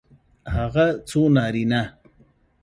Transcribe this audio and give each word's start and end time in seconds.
هغه 0.55 0.85
څو 1.09 1.21
نارینه 1.35 1.81